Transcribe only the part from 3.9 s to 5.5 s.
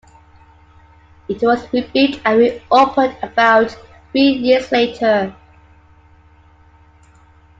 three years later.